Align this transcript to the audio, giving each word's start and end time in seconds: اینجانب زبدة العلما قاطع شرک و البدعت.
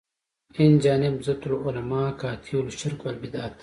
اینجانب 0.59 1.17
زبدة 1.25 1.47
العلما 1.51 2.03
قاطع 2.21 2.69
شرک 2.79 3.01
و 3.05 3.09
البدعت. 3.09 3.55